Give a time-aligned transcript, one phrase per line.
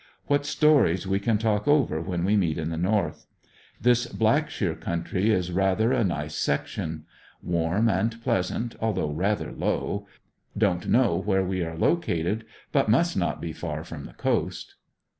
[0.25, 3.27] What stories we can talk over when we meet at the North.
[3.79, 7.05] This Blackshear country is rather a nice section.
[7.43, 10.07] Warm and pleas ant, although rather low.
[10.57, 14.73] Don't know where we r.re located, but must be not far from the coast.